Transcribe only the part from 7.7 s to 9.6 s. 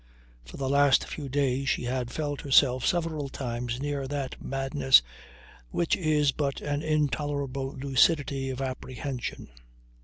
lucidity of apprehension.